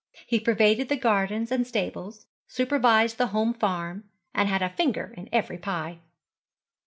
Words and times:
He 0.25 0.39
pervaded 0.39 0.89
the 0.89 0.95
gardens 0.95 1.51
and 1.51 1.67
stables, 1.67 2.25
supervised 2.47 3.19
the 3.19 3.27
home 3.27 3.53
farm, 3.53 4.05
and 4.33 4.49
had 4.49 4.63
a 4.63 4.69
finger 4.71 5.13
in 5.15 5.29
every 5.31 5.59
pie. 5.59 5.99